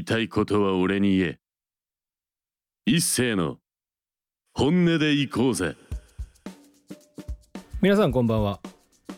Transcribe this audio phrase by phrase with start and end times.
[0.00, 1.38] いたいことは俺に言え。
[2.86, 3.58] 一斉の
[4.54, 5.76] 本音で行こうぜ。
[7.82, 8.60] 皆さんこんばんは。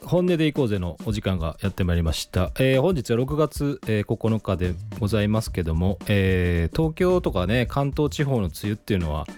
[0.02, 9.28] 本音で行こうぜのお時間がやってまいりました、えー、本日は6月、えー、9日でございますけども、えー、東京とかね関東地方の梅雨っていうのは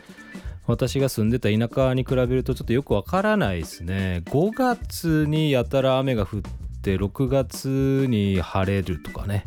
[0.66, 4.22] 私が住んでた田舎に比べるとちょっとよくわからないですね。
[4.24, 6.40] 5月にやたら雨が降っ
[6.80, 9.44] て6月に晴れるとかね。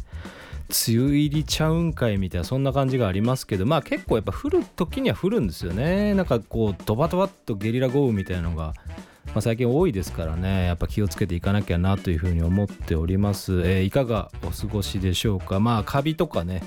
[0.70, 6.14] 梅雨入りちゃうんかいみたいなそんな感じがありますけどまあ結構やっぱ降る時には降るんですよね。
[6.14, 8.74] なんかこうドバドバッとゲリラ豪雨みたいなのが、
[9.28, 10.66] まあ、最近多いですからね。
[10.66, 15.60] やっぱ気をつけていかなきゃなというふうに思っております、えー、いかがお過ごしでしょうか。
[15.60, 16.61] まあカビとかね。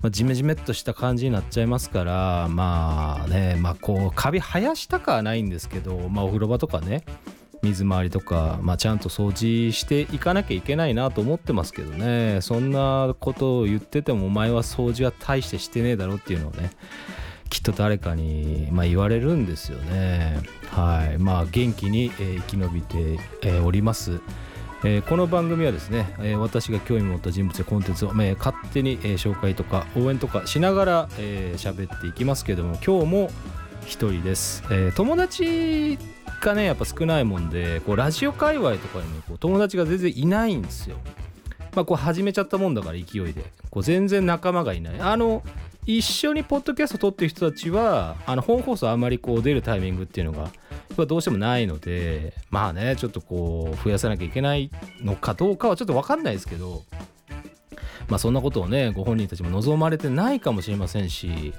[0.00, 7.04] まあ、ジメジメっとした感じになっちゃいますからまあねまあこうカビ生やしたかはないんですけどまあお風呂場とかね。
[7.64, 12.40] 水回りとか、まあ、ちゃんと掃除していかなきゃいけないなと思ってますけどね。
[12.40, 16.70] そんなことを言っててもお前は掃除は大してしてねえだろっていうのをね
[17.50, 20.40] きっと誰かに、まあ、言われるんですよね。
[20.70, 21.18] はい。
[21.18, 22.98] まあ元気に、えー、生き延びて、
[23.42, 24.20] えー、おります。
[24.86, 33.30] えー、この番組はですね、え、私が興味持った人物やコンテンツを、え、勝手に、え紹介とか応援とかしながら喋、えー、っていきますけども今日も
[33.86, 35.98] 一人です、え友達
[36.44, 40.96] がねやっぱ少ないもんでこうラジオ界隈とかに、ね、こう友達が全然いないんですよ。
[41.74, 45.42] まあこう始めちゃったもんだから勢いでこう全然仲間がいないあの
[45.86, 50.50] 一緒にポッドキャスト撮ってる人たちはあの本放送あんまりこう出るタイミングっていうのが
[51.06, 54.70] どうしてもないのでまあねちょっとこう増やさなきゃいけない
[55.02, 56.84] のかどうかはちょっと分かんないですけど
[58.08, 61.52] まあそんなことをねご本人たちも望まれてないかもしれませんし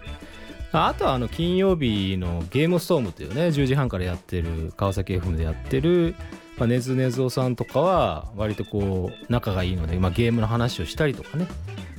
[0.78, 6.16] あとはあの金曜日のゲームストームっていうね10時半からやってる川崎 FM でやってる
[6.58, 11.48] まあ、ねずねずおさんとかは割とこう仲がいいので、まあ、ゲームの話をしたりとかね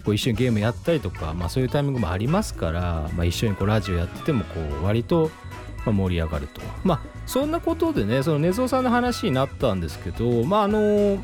[0.04, 5.30] こう一緒にゲームやったりとか、まあ、そういうタイミングもありますから、まあ、一緒にこうラジオやっててもこう割と
[5.84, 6.60] ま盛り上がると。
[6.84, 11.22] まあそんなことでねそのねずおさんの話になったんですけどまああの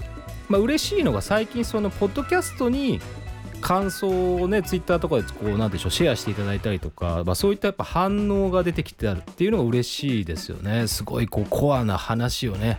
[0.49, 3.01] まあ嬉しいのが最近そのポッドキャストに
[3.63, 10.87] 感想をねツイッターとかでこうなんでしょうシェアしていただいたりとか、まあ、そういったやっぱ反応が出てきてあるっていうのが嬉しいですよね。
[10.89, 12.79] すごいこうコアな話をね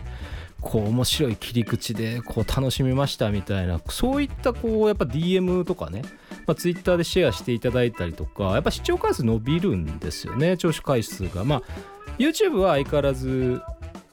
[0.60, 3.80] こう面白い切り口でこう楽しみましたみたいな。
[3.88, 6.02] そういったこうやっぱ DM とかね、
[6.46, 11.44] まあ、Twitter でシェアしていただいたりとかやっぱ視聴回数伸びるんですよね聴取回数が。
[11.44, 11.62] まあ
[12.18, 13.60] YouTube は相変わらず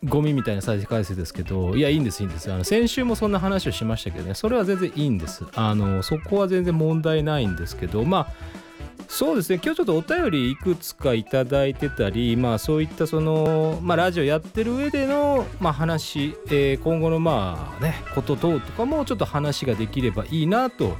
[0.03, 2.51] ゴミみたいな再生回数ですけどいやいいんですいいんです。
[2.51, 5.45] あの先週もそんな話をしましたけどねそれは全然いいんです。
[5.55, 8.61] あのそこは全然問題ないんですけどまあ
[9.07, 9.59] そうですね。
[9.63, 20.95] 今日ちょっとお便りいくつかいただいてたりまあそういったそのまあラジオやってる上でのまあ話、えー、今後のまあねこと等とかもちょっと話ができればいいなと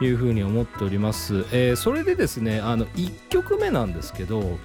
[0.00, 4.58] いうふうに思っております、えー、それでですねあの1曲目なんですけど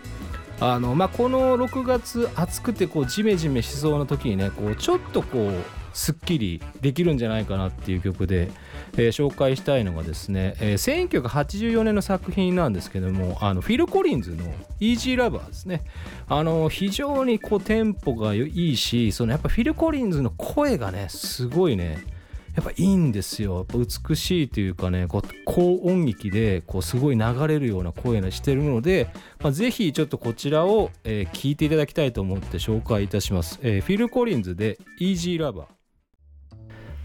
[0.59, 5.51] あのまあ、この6月暑くてこうジメジメしそうな時にねこうちょっとこう
[5.94, 8.50] すっきりできるんじゃないかなっていう曲で、
[8.94, 14.46] えー、紹介したいのがですね、えー、1984年の作品なんですけどもあのフィル・コリンズの
[14.79, 15.84] 「イージーラバー」ですね。
[16.28, 22.16] あの非常にこうテンポがいいしそのやっぱフィル・コリンズの声がねすごいね
[22.57, 23.68] やっぱいいんですよ。
[23.72, 29.09] 美しいというかねこう高音域でこうすごい流れるような声がしてるので、
[29.40, 35.66] まあ、ぜひちょっとこちらを、えー、聞いていただきたいと思って紹介いたします、えー、フィル・コリンズで「イージーラバー」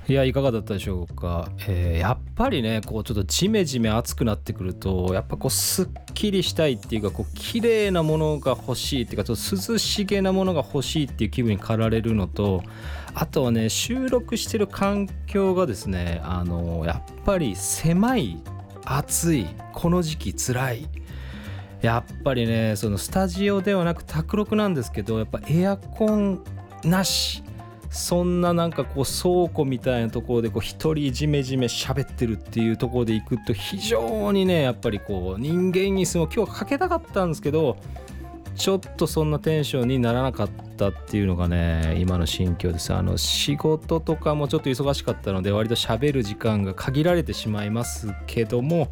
[0.09, 12.65] いやいかがだったでしょうか、えー、やっぱりねこうちょっとジメジメ暑くなってくるとやっぱこうすっきりしたいっていうかこう綺麗なものが欲しいっていうかちょっと涼しげなものが欲しいっていう気分に駆られるのと
[13.15, 18.43] あとはね収録してる環境がですねあのやっぱり狭い
[18.85, 20.89] 暑いこの時期つらい。
[21.81, 26.43] やっぱりねそのスタジオではなく卓録なんですけどやっぱエアコン
[26.85, 27.43] なし。
[27.93, 37.77] そんななんかこう倉庫みたいなところでこう一人ジメジメ喋ってるっていうところで行くと非常にねやっぱりこう人間に住む今日はかけたかったんですけど
[38.55, 42.93] ちょっとそんなテンションにならなかったっていうのがね今の心境です。
[42.95, 48.89] あの仕事とかもちょっと忙しかったので割と喋る時間が限られてしまいますけども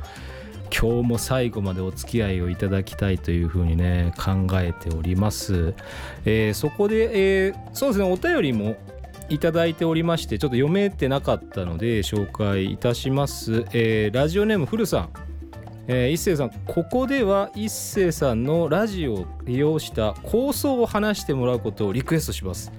[0.71, 5.75] 今日も最後までお付き合いをいただきたいというふうにね考えております、
[6.25, 8.77] えー、そこで、えー、そうですねお便りも
[9.31, 15.11] いただいておりましてちょっと読めてなかったので紹介いたします、えー、ラジオネーム古さん。
[15.87, 16.51] えー、一星さん。
[16.67, 22.71] ここでは一星さんのラジオを利用した構想を話してもらうことをリクエストします。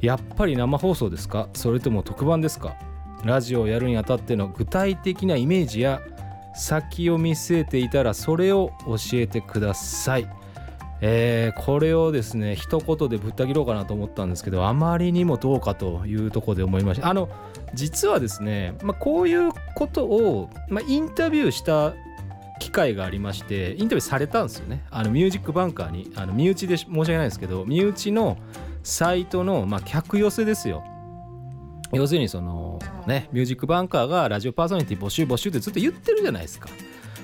[0.00, 1.48] やっぱり生放送ですか？
[1.54, 2.76] それとも特番ですか？
[3.24, 6.00] ラジオをやるにあたっての具体的なイメージや
[6.54, 10.28] 先を見据えていたらそれを教えてください。
[11.06, 17.08] えーこれをですね一言でぶった切ろうかなと思ったんですけどあまりにもどうかというところで思いました。
[17.08, 17.28] あの
[17.74, 21.92] 実はですね、まあ、こういうことを、まあ、インタビューした
[22.58, 24.82] 機会がありましてインタビューされたんですよね。
[24.90, 28.38] あのミュージックバンカーにあの身内で申し訳ないですけど身内の
[28.82, 30.84] サイトの、まあ、客寄せですよ。
[31.92, 36.70] 要するにそのねミュージックバンカーがラジオパーソナリティ募集募集ってずっと言ってるじゃないですか。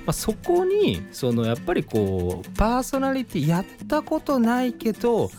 [0.07, 5.31] まあ、そこにそのやっぱりこうパーソナリティやったことないけど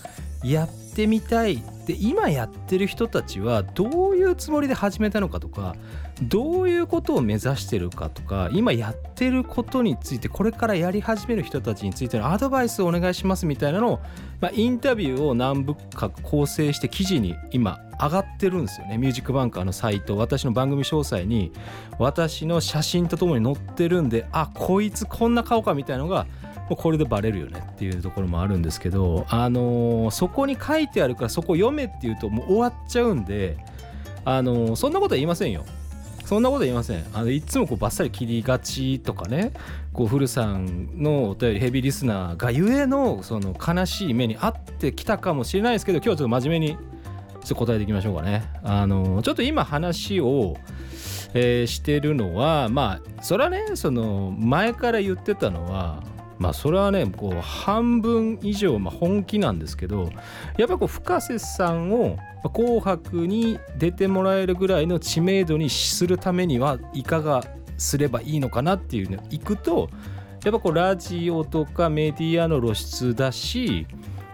[0.44, 5.76] やってみたいで今やってる人たちはどういうつもりで始めたのかとか
[6.22, 14.00] どういうことを目指してるかとか今やってることについてこれからやり始める人たちについてのアドバイスをお願いしますみたいなのを、
[14.40, 18.98] まあ、インタビューを何部か構成して記事に今上がってるんですよね。
[18.98, 21.52] ミュージックバンカーのサイト私の番組詳細に
[22.00, 26.28] 私の写真とともに載ってるんであこいつこんな顔かみたいなのが
[26.72, 33.58] もうこれでバレるよねっていうところもあるんですけど、あのーそこに書いてあるからそこ読めっていうともう終わっちゃうんで、
[34.24, 35.66] あのーそんなことは言いませんよ。
[36.24, 37.04] そんなことは言いません。
[37.14, 39.52] あのいつもこうバッサリ切りがちとかね、
[39.92, 48.44] こう古さんのお便りヘビーリスナーがゆえのその悲しい目にあってきたかもしれないですけど、今日はちょっと真面目にちょっと答えていきましょうかね。
[48.64, 50.56] あのちょっと今話を、
[51.34, 56.02] えーしてるのはまあそれはねその前から言ってたのは
[56.42, 60.10] まあそれはねこう半分以上まあ本気なんですけど
[60.58, 62.18] やっぱこう深瀬さんを
[62.54, 67.44] 紅白に出てもらえるぐらいの知名度にするためにはいかが
[67.78, 69.90] すればいいのかなっていうのいくと
[70.44, 73.86] やっぱこうラジオとかメディアの露出だし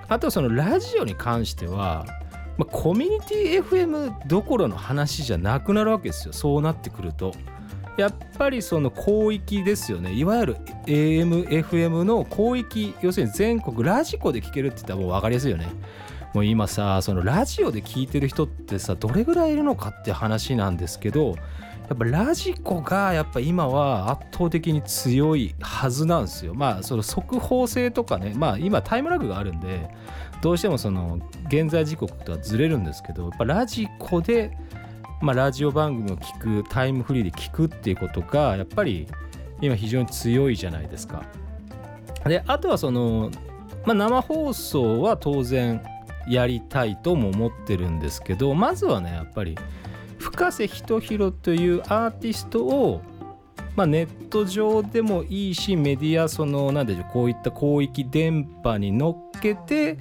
[0.07, 2.06] あとはそのラジオに関しては
[2.57, 6.33] まあ、コミュニティ FM どころの話じゃなくなるわけですよ。
[6.33, 7.31] そうなってくると。
[7.98, 10.14] やっぱりその広域ですよね。
[10.14, 15.68] いわゆる AMFM の広域要するに全国ラジコで聞けるって言ったらもう分かりやすいよね。
[16.34, 21.36] もう今さそのラジオで聞いてる人ってさどれぐらいいるのかって話なんですけど
[21.90, 26.54] やっぱラジコがやっぱ今は圧倒的に強いはずなんですよ。
[26.54, 29.90] まあその速報性とかねまあ今タイムラグがあるんで
[30.42, 34.56] どうしてもその現在時刻とはずれるんですけどやっぱラジコで、
[35.22, 39.08] まあ、ラジオ番組を聞くタイムフリーで聞くっていうことがやっぱり
[39.62, 41.24] 今非常に強いじゃないですか。
[42.25, 43.31] であとはその、
[43.86, 45.81] まあ、生放送は当然
[46.28, 49.58] やりたいとも思ってるんですけどまずはねやっぱり
[50.18, 53.02] 深瀬仁弘というアーティストを
[53.78, 60.00] まあ、ネット上でもいいしメディアそのなんでしょうこういった広域電波に乗っけて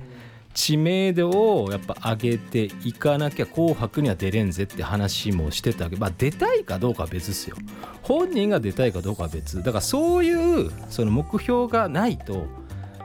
[0.56, 5.97] 知名度をやっぱ上げていかなきゃ「紅白」には出れんぜって話もしてたわけ。
[5.97, 7.56] まあ出たいかどうかは別ですよ。
[8.03, 9.58] 本人が出たいかどうかは別。
[9.58, 12.47] だからそういうその目標がないと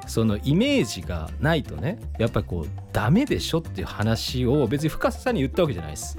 [0.08, 6.18] そのイメージがないとねやっぱりこうダメでしょっていう話を別に深瀬さんに言ったわけじゃないです。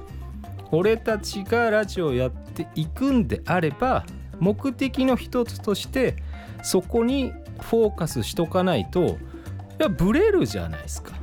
[0.70, 4.04] 俺たちがラジオやっていくんであれば
[4.38, 6.16] 目的の一つとして
[6.62, 9.16] そこにフォーカスしとかないとい
[9.78, 11.21] やブレるじゃないですか。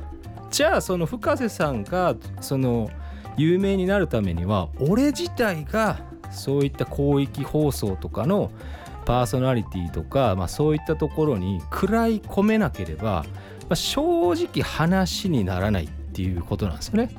[0.50, 2.90] じゃあその深瀬さんがその
[3.36, 6.00] 有名になるためには俺自体が
[6.30, 8.50] そういった広域放送とかの
[9.04, 13.24] パーソナリティとか、まあ、そういったところに食らい込めなければ、
[13.62, 17.10] まあ、正直話にならないっていうことなんですよね。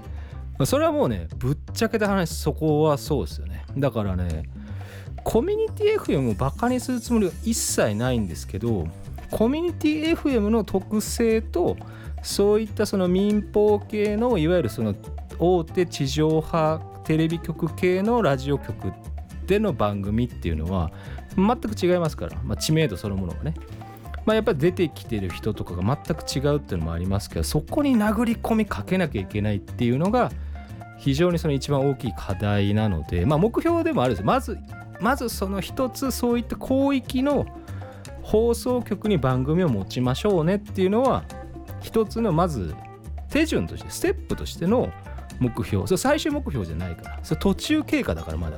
[0.58, 3.66] まあそれはもうねぶっちゃけた話そこはそうですよね。
[3.78, 4.44] だからね
[5.24, 8.88] コミュニティ FM をバカにするつもりは一切ないんですけど
[9.30, 11.78] コミュニティ FM の特性と
[12.22, 14.96] そういったその民放系のいわゆるその
[15.40, 18.94] 大手地上波テレビ局系のラジオ局
[19.48, 20.92] での番組っていうのは
[21.36, 23.54] 全く違いますから、まあ、知名度そのものがね、
[24.26, 30.32] まあ、やっぱり出てきてる人とかが全く違うっていうのもありますけどそこに殴り込みかけなきゃいけないっていうのが
[30.98, 34.58] 非常にその一番大きい課題なので、まあ、目標でもあるんですまず
[35.00, 37.48] まずその一つそういった広域の
[38.22, 41.24] 放送局に番組を持ちましょうねっていうのは
[41.82, 42.76] 一つのまず
[43.30, 44.92] 手順としてステップとしての
[45.40, 48.58] 目標それ最終目標じゃないからそれ途中経過だからまだ。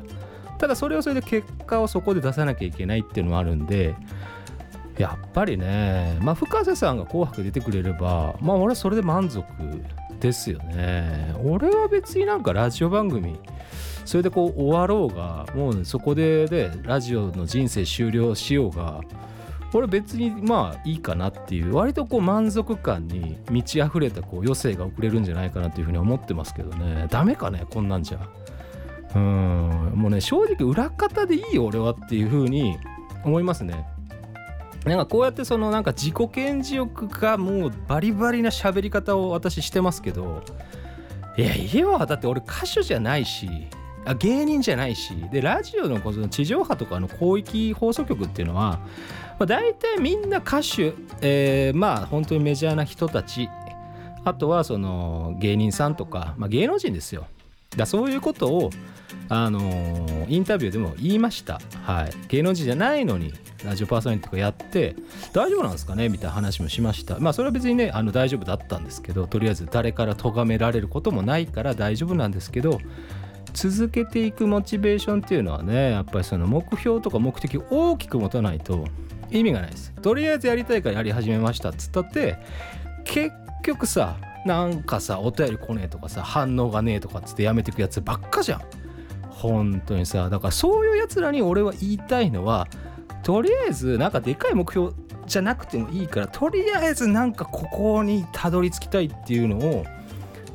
[0.60, 3.96] ただそれをそれで結果をそこで出さなきゃいけないっていうのもあるんで
[4.98, 9.44] やっぱりねまあ深瀬さんが「紅白」出てくれればまあ俺はそれで満足
[10.20, 11.36] ですよね。
[11.44, 13.40] 俺は別になんかラジオ番組
[14.06, 19.02] それでこう終わろうがもうそこででラジオの人生終了しようが
[19.74, 27.08] 俺別にまあいいかなっていう割とこう満足感に満ち溢れたこう余生が送れるんじゃないかなというふうに思ってますけどね。
[27.10, 28.20] ダメかねこんなんじゃ。
[29.16, 29.94] うん。
[29.96, 32.78] もうね正直裏方でいいよ俺はっていうふうに
[33.24, 33.86] 思いますね。
[34.86, 40.44] なんかこうやってそのなんか自己顕示欲がもうバリバリな喋り方を私してますけど
[41.38, 43.48] いやいいよだって俺歌手じゃないし
[44.06, 48.80] あ芸人じゃないしでラジオのこの地上波とかの広域放送局っていうのは、
[49.40, 53.50] まあ、大体みんな歌手、えー、まあ本当にメジャーな人たち
[54.24, 57.26] あとはその芸人さんとか、まあ、芸能人ですよ。
[57.76, 58.70] だそういうことを
[59.30, 63.34] あのー、インタビューでも言いました、はい、芸能人じゃないのに
[63.66, 64.96] ラジオパーソナリティとかやって
[65.32, 66.08] 大丈夫なんですかね？
[66.10, 67.18] みたいな話もしました。
[67.20, 72.80] まあそれは別にねあの大丈夫だったんですけどとりあえず誰から咎められることもないから大丈夫なんですけど
[73.54, 78.86] 続けていくモチベーションっていうのはねやっぱりその目標とか目的を大きく持たないと
[79.38, 79.94] 意味がないです。
[80.02, 82.38] とりあえずやりたいからやり始めましたっつったって
[83.04, 83.32] 結
[83.64, 88.62] 局さなんかさお便り来ねえとかさ反応がねえとかっつってやめてくやつばっかじゃん。
[89.30, 92.68] 本当にさだからそういうやつらに俺は言いたいのは
[93.24, 94.94] とりあえずなんかでかい目標
[95.26, 99.86] じゃなくてもいいからとりあえずなんかここにたどり着きたいっていうのを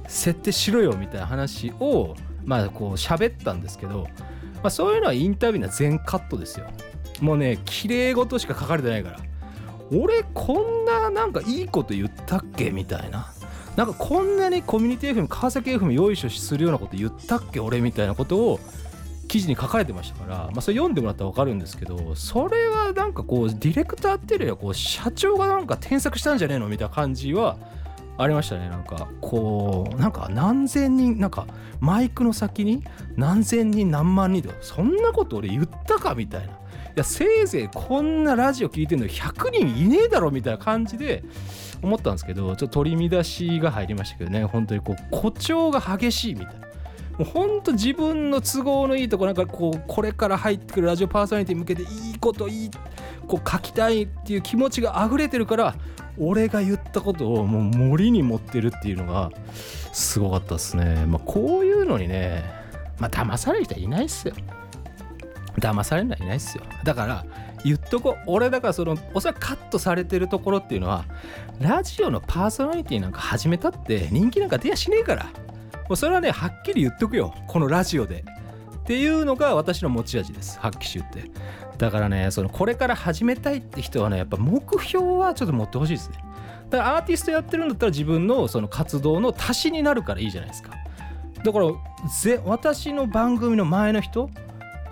[0.07, 4.05] 設定しろよみたいな話をまあこう喋ったんですけど、
[4.57, 6.67] まあ、そういうのはインタビューの全カットですよ。
[7.21, 9.19] もうね綺麗事しか書かれてないから。
[9.91, 13.33] 俺こんななんかいいこと言ったっけみたいな。
[13.77, 18.61] なんかこんなにコミュニティ FM 川崎 FM よいしょするようなこと言ったっけ俺みたいなことを
[19.29, 27.57] 記事に書かれてましたから、まあ、それ読んでもらったら分かるんですけどそれはなんかこうディレクターっていうよりはこう社長がなんか添削したんじゃねえのみたいな感じは
[28.17, 28.69] ありましたね。
[28.69, 31.47] なんかこうなんか何千人なんか
[31.79, 32.83] マイクの先に
[33.17, 36.59] 何千人何万人とそんなこと俺言ったかみたいな。
[36.99, 41.25] やせいぜいこんなラジオ聞いてるの100人いねえだろみたいな感じで
[41.83, 46.69] 思ったんですけどちょっと取り乱しが入りましたけどね本当にこう誇張が激しいみたいな
[47.19, 52.71] もうほんと自分の都合のいいとこなんかこうこれから入ってくるラジオパーソナリティに向けていいこといい
[53.26, 55.75] こう書きたいっていう気持ちが溢れてるから
[56.19, 59.31] 俺が言ったことをもう森に持ってるっていうのが
[59.93, 61.07] すごかったですね。
[61.07, 62.45] まあ、こういうのにね、
[62.99, 64.35] まあ騙される人はいないっすよ。
[65.61, 66.65] 騙されるのはいないっすよ。
[66.85, 67.25] だから
[67.65, 68.23] 言っとこう。
[68.27, 71.05] 俺だからそのおそらくカットされてるところっていうのは
[71.61, 75.27] ラジオのパーソナリティなんか始めたって人気なんか出やしねえから。
[75.88, 78.25] もうそれはねはっきり言っとくよこのラジオで
[78.77, 81.31] っていうのが私の持ち味です発揮集って
[81.79, 86.19] だからねそのこれから始めたいって人はねやっぱ目標はちょっと持ってほしいですね
[86.71, 90.75] だからアーティストやってるんだったら自分のその活動の足しになるからいいじゃないですか
[91.45, 91.67] だから
[92.21, 94.31] ぜ私の番組の前の人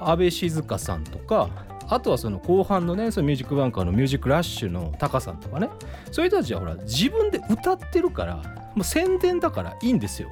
[0.01, 1.49] 安倍静香さんとか
[1.89, 5.69] あとはその後半のねそのミュージックバンカーのミュージックラッシュのタカさんとかね
[6.11, 8.37] そういう人たちはほら自分で歌ってるから
[8.75, 10.29] もう宣伝だからいいんですよ。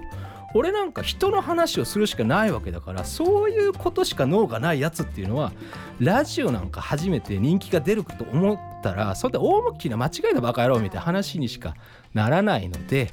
[0.57, 5.53] 俺なんか人の話をするしかないわけだからそういうことしか脳がないやつっていうのは
[5.99, 11.75] ラジオなんか初めて人気が出ると思ったらそんな大きな間違いだバカ野郎みたいな話にしか
[12.15, 13.11] ならないので、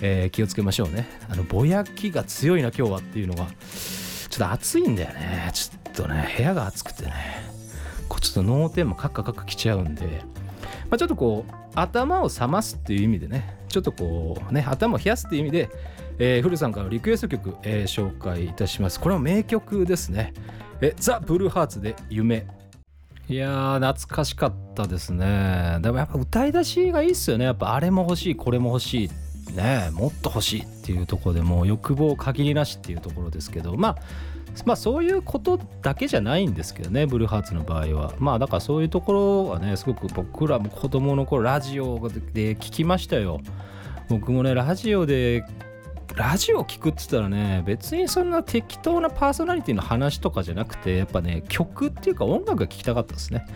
[0.00, 1.08] えー、気をつけましょうね。
[1.28, 3.46] あのぼやきが強いな今日はっていうのが
[4.30, 5.50] ちょっと暑いんだよね。
[5.52, 7.12] ちょっとね部屋が暑くてね
[8.08, 10.22] こうちょっと脳天もカッカカッカ来ちゃうんで、
[10.90, 15.70] まあ、ちょっとこう頭を冷ますっていう意味でねちょっとこうね頭を冷やすっていう意味で
[16.20, 18.98] えー、古さんからリクエスト曲、えー、紹介いたします。
[18.98, 20.34] これは名曲ですね。
[20.80, 22.46] えザ・ブルーハーツで夢。
[23.28, 25.78] いやー懐かしかったですね。
[25.80, 27.44] でもやっぱ歌い出しがいいっすよね。
[27.44, 29.10] やっぱあれも欲しいこれも欲しい。
[29.54, 33.76] ねもっと欲しいっていうところでもう欲望限りなしっていうところですけど。
[33.76, 33.96] まあ
[34.66, 38.14] まあそういうことだけじゃないんですけどねブルーハーツの場合は。
[38.18, 43.40] まあだからそういうところはねすごく僕らも子供の頃ラジオで聞きましたよ。
[44.08, 45.44] 僕もねラジオで
[46.16, 53.46] ラジオ聴くっつったらね別にそんな適当なパーソナリティの話とかじゃなくてやっぱね曲っていうか音楽が聴きたかったですね。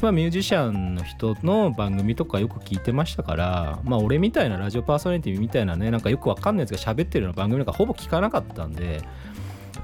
[0.00, 9.02] まあミュージシャンの人の番組とかよく聞いてましたからまあ俺みたいなラジオパーソナリティみたいなねなんかよくわかんないやつが喋ってるような番組なんかほぼ聞かなかったんで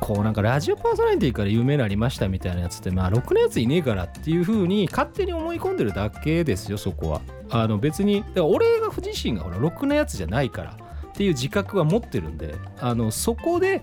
[0.05, 13.81] こうなんかラジオパーソナリティから有名になりましたみたいなやつってまあろくなやついねえからっていう風に勝手に思い込んでるだけですよそこはあの別にだから俺が自身がほらろくなやつじゃないからっていう自覚は持ってるんであのそこで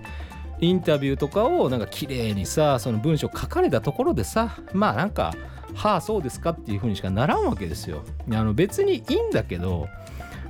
[0.60, 5.34] インタビューとかをなんか綺麗にさその文章書かれたところでさまあなんか
[5.74, 8.04] 「はあそうですか」っていうふうにしかならんわけですよ。
[8.32, 9.88] あの別にいいんだけど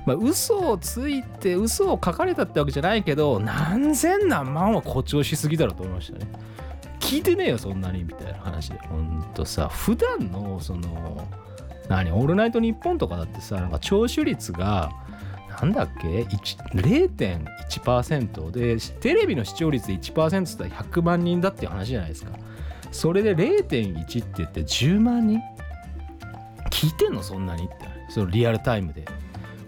[0.04, 6.26] まあ、嘘をついて嘘を書かれたってわけじゃないけど何千何万は誇張しすぎだろうと思いましたね。
[6.98, 8.78] 聞いてねえよそんなにみたいな話で。
[8.78, 11.28] ほんとさ普段のその
[11.88, 14.90] 何オールナイトニッポンとかだってさなんか聴取率が
[15.60, 22.32] なんだっけ0.1%でテレビの視聴率1%って100万人だって話じゃないですか。
[22.90, 23.92] それで0.1って言
[24.46, 25.40] って10万人？
[26.70, 27.22] 聞いてんの？
[27.22, 27.66] そんなに？
[27.66, 27.74] って。
[28.08, 29.04] そのリアルタイムで。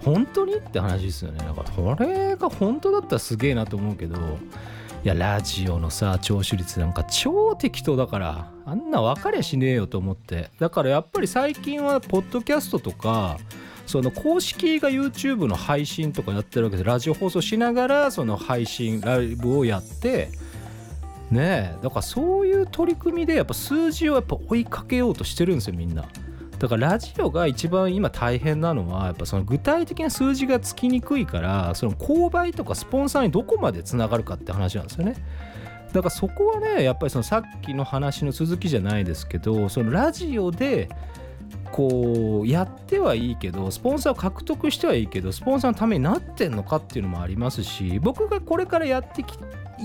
[0.05, 1.39] 本当にって話ですよね。
[1.39, 10.51] なんかこれが本当だったらすげえなと思うけどいやラジオのさ聴取率なんか超適当だからあんな分かりゃしねえよと思って。
[10.59, 13.39] だからやっぱり最近はポッドキャストとか
[13.87, 20.31] その公式が YouTube の配信とかやってるわけでラジオ放送しながらその配信ライブをやって
[21.31, 26.07] ねえだからそういう取り組みでやっぱ数字をやっぱ追いかけようとしてるんですよみんな。
[26.65, 35.15] だからラジオが一番今大変なのはやっぱその具体的な数字がつきにくいからその購買とかスポンサーにどこまでつながるかって話なんですよね。
[35.93, 40.89] だからそこはねやっぱりそのさっきの話の続きじゃないですけどそのラジオで
[41.75, 49.25] こうやってはいいけどスポンサーを獲得してはいいけどスポンサーのためになってんのかっていうのもありますし僕がこれからやってい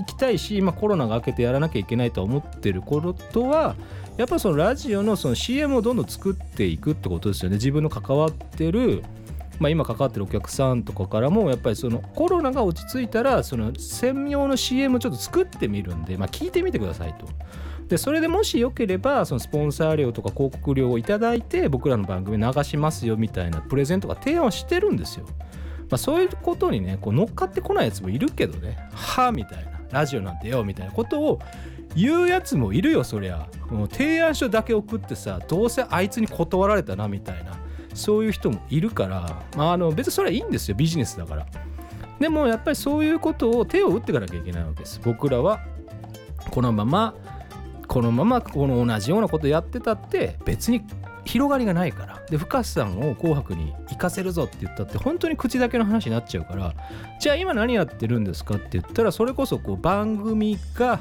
[0.04, 3.74] きたいし、まあ、コロナが明けてやらなきゃいけないと思ってる頃とは
[4.18, 9.02] やっぱそのラジオのその CM をどんどん作っていくってことですよね自分の関わってる
[9.58, 17.26] まあ、今関わってるお客さんとかからもやっぱりそのコロナが落ち着いたらその専用の CM をちょっと作ってみるんで、まあ、聞いてみてくださいと。
[17.90, 25.26] でそれでもしよければそのスポンサー料とか広告料をいただいて僕らの番組流しますよみたいなプレゼントが提案をしてるんですよ。
[25.26, 28.78] まあ、そういうことにねこう乗っかってこないやつもいるけどね。
[28.92, 29.80] はあみたいな。
[29.90, 31.40] ラジオなんてよみたいなことを
[31.96, 33.48] 言うやつもいるよそりゃ。
[33.70, 37.58] もう提案書だけ送ってさどうせあいつに断られたなみたいな。
[37.94, 40.76] そういう人もいるから、まあ、あの別にそれはいいんですよ。
[40.76, 41.46] ビジネスだから。
[42.20, 45.00] でもやっぱりそういうことを手を打っていかなきゃいけないわけです。
[45.02, 45.58] 僕らは
[46.52, 47.14] このまま
[47.90, 50.84] このままこの同じようなことやってたって別に
[51.24, 52.22] 広がりがないから。
[52.30, 56.72] で深瀬さんを「紅白」に行かせるぞって言ったって本当に口だけの話になっちゃうから
[57.18, 61.00] じゃあ今何やってるんですかって言ったらそれこそこう番組が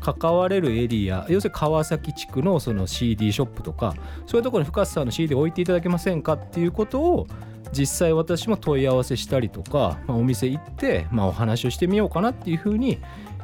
[0.00, 3.94] 関われるエリア要するに川崎地区のその CD ショップとか
[4.26, 7.26] そういうところに深瀬さんの CD 置いていただけませんかっていうことを
[7.72, 12.98] 実際私も問い合わせしたりとか、まあ、お店行って、まあ、お話をしてみようかなっていうふうに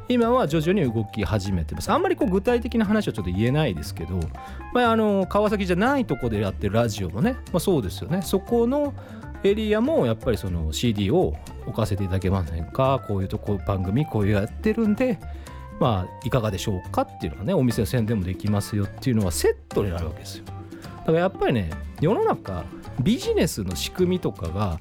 [0.09, 1.91] 今は徐々に動き始めてます。
[1.91, 4.21] あんまりこう具体的な話はちょっと言えないですけど、
[4.73, 8.21] まあ、あの川崎じゃないとこでやってるラジオもね、まあ、そうですよね。
[8.23, 8.93] そこの
[9.43, 11.35] エリアもやっぱりその CD を
[11.67, 13.05] 置かせていただけませんか？
[13.07, 15.19] こういうとこ番組こういうやってるんで
[15.81, 20.45] まあいかがでしょうかっていうのはねお店の宣伝もできますよっていうのはセットになるわけですよ。
[20.45, 22.65] だからやっぱりね世の中
[23.03, 24.79] ビジネスの仕組みとかが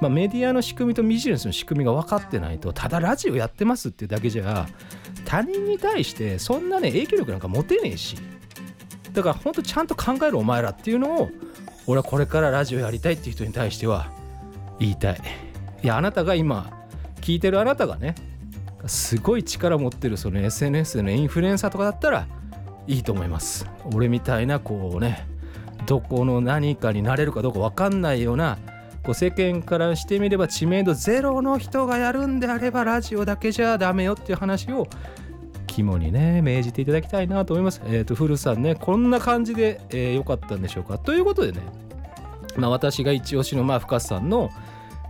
[0.00, 2.72] まあ、メディアの仕組みとビジネスの仕組みが分かってないと。
[2.72, 4.66] ただラジオやってますっていうだけじゃ
[5.24, 8.16] 他人に対してそんなね影響力なんか持てねえし。
[9.12, 11.30] だからほんとちゃんと考えるお前らっていうのを
[11.86, 14.10] 俺はこれからラジオやりたいっていう人に対しては
[14.78, 15.20] 言いたい。
[15.82, 16.70] いやあなたが今
[17.20, 18.14] 聞いてるあなたがね
[18.86, 22.26] すごい力持ってるその SNS のインフルエンサーとかだったら
[22.86, 23.66] いいと思います。
[23.94, 25.26] 俺みたいなこうね
[25.86, 28.58] どこの何かになれるかどうか分かんないような
[29.04, 34.86] こ世間からしてみれば知名度ゼロの人がやるんであればラジオだけじゃダメよっていう話を
[35.66, 37.82] 肝にね命じていただきたいなと思います。
[37.84, 41.60] えっ、ー、と古さんねこんな感じで良、えー、かったんでしょうかということでね、
[42.56, 44.50] まあ、私が一押しのまあ深瀬さんの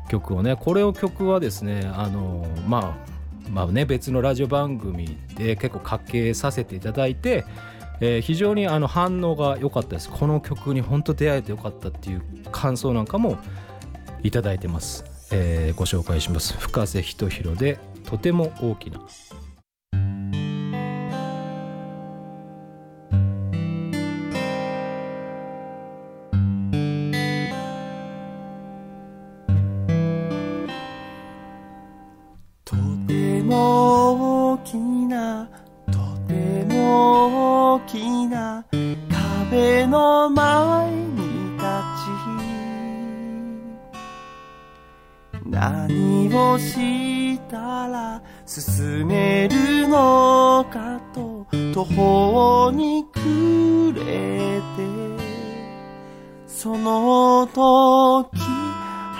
[0.08, 2.96] 曲をねこれを曲はですねあのま
[3.46, 7.44] あまあね別のラジオ番組で結構かけさせていただいて
[8.00, 10.10] えー、非常にあの反応が良かったです。
[10.10, 13.38] この曲に本当出会えてよかったっていう感想なんかも
[14.24, 16.54] いただいてます、えー、ご紹介します。
[16.58, 19.00] 深瀬仁弘でとても大きな
[50.70, 54.62] かと途方に暮れて
[56.46, 58.40] その時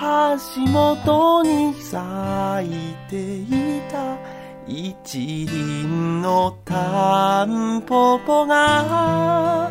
[0.00, 3.46] 足元に咲いてい
[3.90, 4.18] た
[4.66, 9.70] 一輪のタンポポが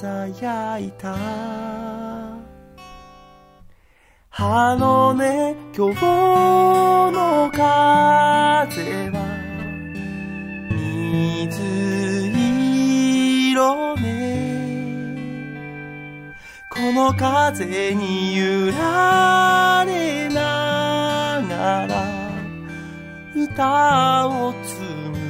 [0.00, 1.16] 囁いた
[4.42, 6.00] あのね、今日
[7.12, 9.19] の風は
[11.20, 12.32] 水
[13.52, 14.00] 色ね。
[16.70, 22.06] この風に揺られながら
[23.36, 25.29] 歌を紡ぐ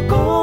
[0.00, 0.37] loco.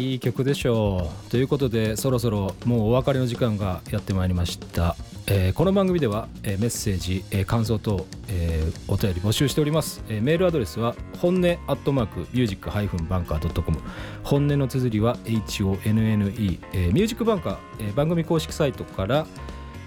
[0.00, 1.30] いい曲でしょう。
[1.30, 13.78] ということでそろそろもうお別れの時間がやってまいりました、えーこの番組では、えーメッセージ、えー感想等、えーお便り募集しております、えーメールアドレスは本音アットマークミュージックハイフンバンカー .com
[14.24, 19.26] 本音の綴りは HONNE、えーミュージックバンカー、えー番組公式サイトから、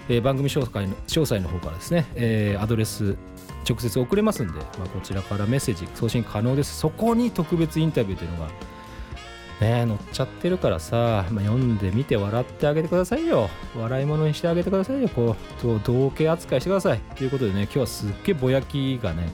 [0.09, 3.17] えー番組詳細の詳細の方からですね、えーアドレス
[3.67, 6.77] 直接送れますんで、まあ、こちらからメッセージ送信可能です。
[6.77, 8.49] そこに特別インタビューというのが
[9.63, 13.49] ね載っちゃってるからさ、まあ、読んでみて笑ってあげてくださいよ。
[13.75, 15.09] 笑い物にしてあげてくださいよ。
[15.09, 16.99] こう同型扱いしてください。
[17.15, 19.29] ということでね今日はすっげえぼやきがね、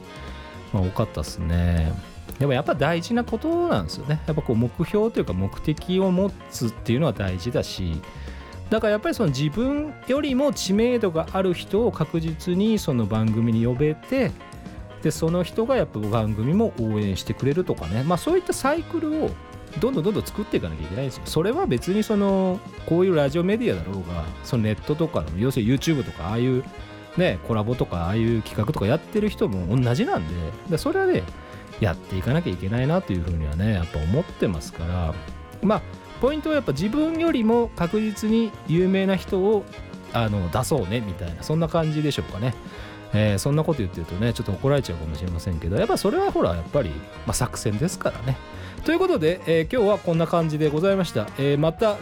[0.72, 1.92] まあ、多かったですね。
[2.38, 4.22] でもやっぱ大事なことなんですよね。
[4.28, 8.02] やっぱこう目標というか目的を持つっていうのは大事だし
[8.70, 14.32] だからやっぱりその自分よりも知名度がある人を確実にその番組に呼べて
[15.02, 18.04] でその人がやっぱ番組も応援してくれるとかね。
[18.04, 19.32] まあそういったサイクルを
[19.80, 26.64] どんどんどんどん作っていかなきゃいけないんですよそれは別にそのこういうラジオメディアだろうがそのネットとかの要するに YouTube とかああいう
[27.18, 30.26] ねコラボとかああいう企画とかやってる人も同じなん
[30.70, 31.24] でそれはね
[31.80, 35.14] やっていかなきゃいけないなというふうにはねやっぱ思ってますから
[35.62, 35.82] まあ
[36.22, 39.66] ポイントはやっぱ自分よりも確実に有名な人を
[40.12, 42.56] あの出そうねみたいなそんな感じでしょうかね。
[43.14, 46.90] えーそんなこと言ってるとねちょっと怒られちゃうかもしれませんけどやっぱそれはほらやっぱり、
[47.26, 48.38] まあ、作戦ですからね。
[48.84, 51.28] ということで、えー今日はこんな感じでございました。
[51.38, 51.98] えーまた